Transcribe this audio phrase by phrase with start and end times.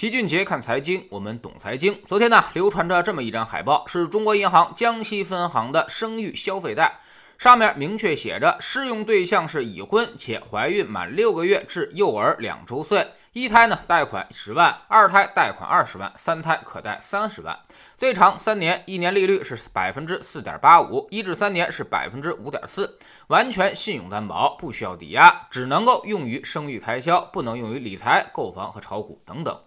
[0.00, 1.94] 齐俊杰看财经，我们懂财经。
[2.06, 7.00] 昨天呢，流传着这么一张海报，是中国银行江西分行的生育消费贷，
[7.36, 13.08] 上面明确写着，适用对象是已婚且怀孕满六个月至幼儿两周岁。
[13.34, 17.54] 一胎呢贷款十万，二胎贷款二十万，三胎可贷三十万，
[17.98, 29.60] 最长三年，一年利率是百分之四点八五，一至三年是百分之五点四，完全信用担保，不需要抵押，只能够用于生育开销，不能用于理财、购房和炒股等等。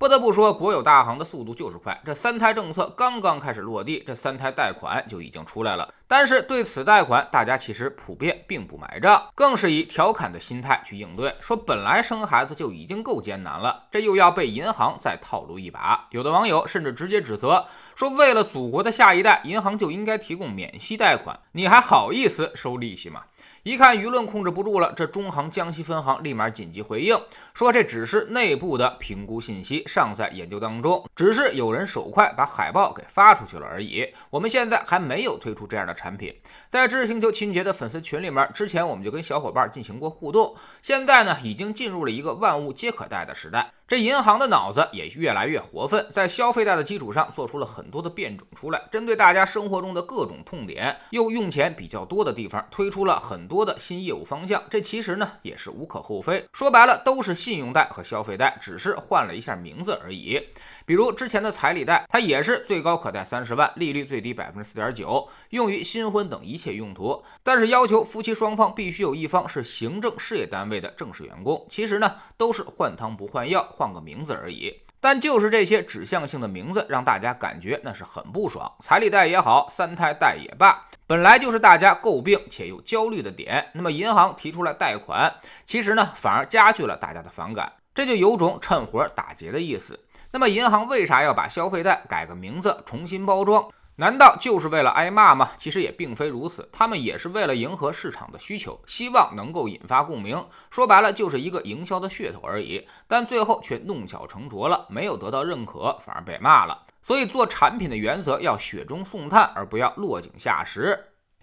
[0.00, 2.00] 不得不说，国有大行的速度就是快。
[2.06, 5.92] 这三胎政策刚刚开始落地，这三胎贷款就已经出来了。
[6.08, 16.06] 但是对此贷款，大家其实普遍并不买账，更是以调侃的心态去应对，说本来生孩子就已经够艰难了，这又要被银行再套路一把。
[16.12, 23.24] 有的网友甚至直接指责说，为了祖国的下一代，银行就应该提供免息贷款，你还好意思收利息吗？
[23.62, 27.20] 一看舆论控制不住了，这中行江西分行立马紧急回应，
[27.52, 34.06] 说这只是内部的评估信息，尚在研究当中，只是有人手快把海报给发出去了而已。
[34.30, 36.34] 我们现在还没有推出这样的产品。
[36.70, 43.72] 在知识星球秦杰的粉丝群里面，之前我们就跟小伙伴进行过互动，现在呢已经进入了一个万物皆可贷的时代。
[43.90, 54.62] 这银行的脑子也越来越活泛，在消费贷的基础上做出了很多的变种出来，针对大家生活中的各种痛点，又用钱比较多的地方，推出了很多的新业务方向。
[54.70, 60.40] 这其实呢也是无可厚非，说白了都是信用贷和消费贷，只是换了一下名字而已。
[60.86, 71.66] 比如之前的彩礼贷，它也是最高可贷三十万，利率最低百分之四点九，用于新婚等一切用途，但是要求夫妻双方必须有一方是行政事业单位的正式员工。
[71.68, 73.68] 其实呢都是换汤不换药。
[73.80, 78.70] 换个名字而已，但就是这些指向性的名字，让大家感觉那是很不爽。
[78.80, 83.70] 彩礼贷也好，三胎贷也罢，本来就是大家诟病且又焦虑的点。
[83.72, 89.98] 那么银行提出来贷款，其实呢反而加剧了大家的反感，这就有种趁火打劫的意思。
[90.30, 93.66] 那么银行为啥要把消费贷改个名字，重新包装？
[94.00, 95.50] 难道就是为了挨骂吗？
[95.58, 100.42] 其实也并非如此，他们也是为了迎合市场的需求，希望能够引发共鸣。
[100.70, 102.88] 说白了，就是一个营销的噱头而已。
[103.06, 106.82] 但最后却弄巧成拙了，没有得到认可，反而被骂了。
[107.02, 110.98] 所以做产品的原则要雪中送炭，而不要落井下石。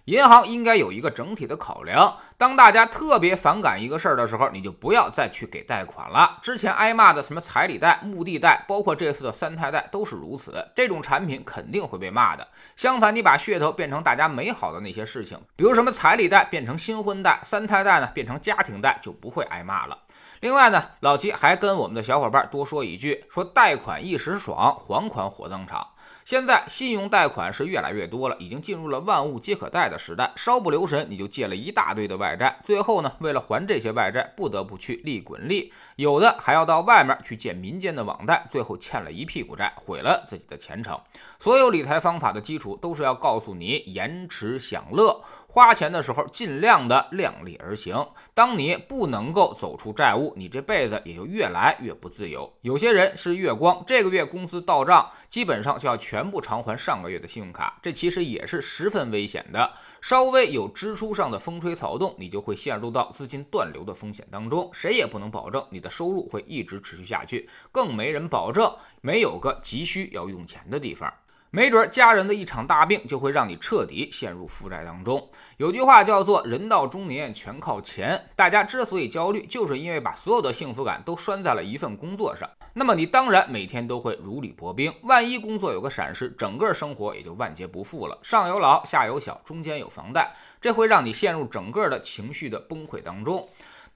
[0.08, 2.16] 银行应该有一个整体的考量。
[2.38, 6.38] 当大家特别反感一个事儿的时候，你就不要再去给贷款了。
[6.40, 10.66] 之前挨骂的什么彩礼贷、墓地贷，包括这次的三胎贷都是如此。
[10.74, 12.48] 这种产品肯定会被骂的。
[12.74, 19.98] 相反，你把噱头变成大家美好的那些事情，比如什么彩礼贷变成新婚贷，三胎贷呢变成家庭贷，就不会挨骂了。
[20.40, 25.86] 另外呢，老齐还跟我们的小伙伴多说一句：说贷款一时爽，还款火葬场。
[26.24, 30.30] 现在信用贷款是越来越多了，已经进入了万物皆可贷的时代。
[30.36, 41.00] 稍不留神，你就借了一大堆的外债，最后呢，为了还这些外债，不得不去利滚利，有的还要到外面去借民间的网贷，最后欠了一屁股债，毁了自己的前程。
[41.38, 45.20] 所有理财方法的基础都是要告诉你延迟享乐。
[45.50, 48.06] 花钱的时候尽量的量力而行。
[48.34, 52.52] 当你不能够走出债务，你这辈子也就越来越不自由。
[52.60, 59.70] 有些人是月光，这个月工资到账，基本上就要全部偿还上个月的信用卡，这其实也是十分危险的。
[60.00, 64.70] 稍微有支出上的风吹草动，你就会陷入到资金断流的风险当中。
[64.72, 71.12] 谁也不能保证你的收入会一直持续下去，更没人保证没有个急需要用钱的地方。
[71.50, 75.30] 没准家人的一场大病就会让你彻底陷入负债当中。
[75.56, 82.46] 有句话叫做“人到中年全靠钱”，大家之所以焦虑，就是因为把所有的幸福感都拴在了一份工作上。
[82.78, 88.16] 那么你当然每天都会如履薄冰，万一工作有个闪失，整个生活也就万劫不复了。
[88.22, 93.48] 上有老，下有小，中间有房贷，这会让你陷入整个的情绪的崩溃当中。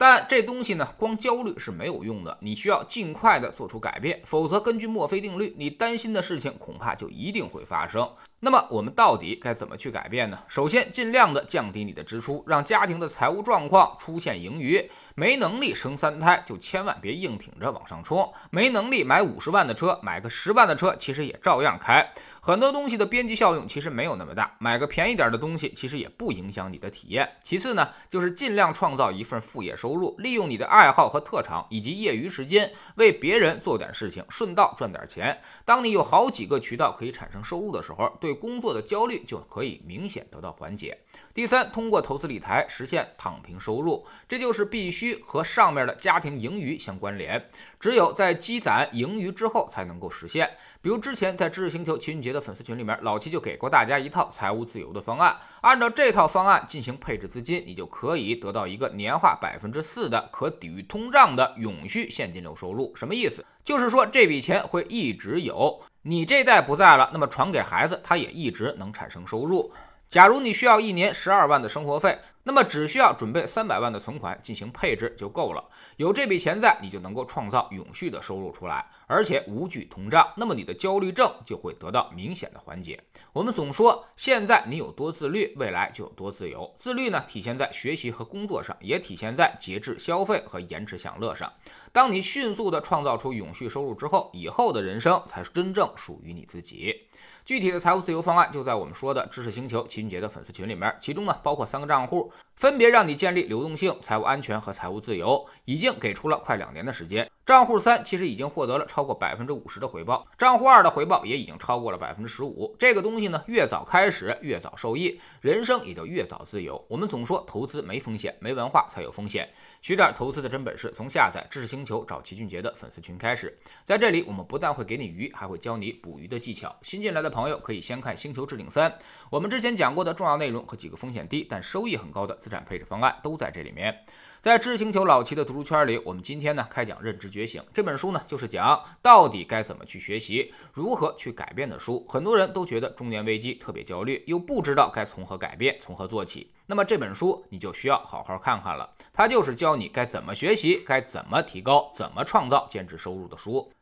[0.05, 8.11] 但这东西呢，光焦虑是没有用的，你需要尽快的做出改变，否则根据墨菲定律，你担心的事情恐怕就一定会发生。
[8.41, 10.37] 那么我们到底该怎么去改变呢？
[10.49, 14.91] 首先，尽量的降低你的支出，让家庭的财务状况出现盈余。
[15.15, 18.29] 没能力生三胎，就千万别硬挺着往上冲。
[18.51, 22.05] 没能力买五十万的车，买个十万的车，其实也照样开。
[22.41, 27.37] 很多东西的边际效用其实没有那么大，买个便宜点的东西，其实也不影响你的体验。
[27.45, 35.39] 其次呢，就是尽量创造一份副业收投入，利用你的爱好和特长以及业余时间，为别人做点事情，顺道赚点钱。
[35.67, 40.97] 当你有好几个渠道可以产生收入的时候，对工作的焦虑就可以明显得到缓解。
[41.35, 47.51] 第三，通过投资理财实现躺平收入，这就是必须和上面的家庭盈余相关联。
[47.79, 50.49] 只有在积攒盈余之后才能够实现。
[50.81, 62.95] 比如之前在知识星球秦俊杰的粉丝群里面，老七就给过大家一套财务自由的方案，按照这套方案进行配置资金，你就可以得到一个年化百分之四的可抵御通胀的永续现金流收入。
[62.95, 63.45] 什么意思？
[63.65, 69.73] 就是说这笔钱会一直有，你这代不在了，那么传给孩子，他也一直能产生收入。
[70.09, 72.19] 假如你需要一年十二万的生活费。
[72.45, 75.65] 那么只需要准备三百万的存款进行配置就够了，
[75.97, 83.01] 有这笔钱在，你就能够创造永续的收入出来，而且无惧通胀，那么你的焦虑症就会得到明显的缓解。
[83.33, 86.75] 我们总说，现在你有多自律，未来就有多自由。
[86.79, 91.53] 自律呢，体现在学习和工作上，也体现在节制消费和延迟享乐上。
[91.93, 97.09] 当你迅速的创造出永续收入之后，以后的人生才是真正属于你自己。
[97.45, 102.32] 具体的财务自由方案就在我们说的知识星球齐俊杰的粉丝群里面，其中呢包括三个账户。
[102.55, 107.29] 分别让你建立流动性、财务安全和财务自由，已经给出了快两年的时间。
[107.45, 112.73] 账户三其实已经获得了超过百分之五十的回报，账户二的回报也已经超过了百分之十五。
[112.79, 116.83] 这个东西呢，越早开始越早受益，人生也就越早自由。
[116.89, 119.49] 我们总说投资没风险，没文化才有风险。
[119.81, 123.59] 学点投资的真本事，从下载知识星球找齐俊杰的粉丝群开始。
[123.85, 126.73] 在这里，我们不但会给你鱼，还会教你捕鱼的技巧。
[126.83, 128.89] 新进来的朋友可以先看《星球置顶三》，
[129.29, 134.05] 我们之前讲过的重要内容和几个风险低但收益很高的资产配置方案都在这里面。
[134.41, 142.05] 在知识星球老齐的读书圈里，我们今天呢开讲《认知觉醒》这本书呢，就是讲到底该怎么去学习，如何去改变的书。
[142.09, 146.51] 很多人都觉得中年危机特别焦虑，又不知道该从何改变，从何做起。
[146.67, 153.73] 那么这本书你就需要好好看看了，它就是教你该怎么学习，该怎么提高，怎么创造兼职收入的书。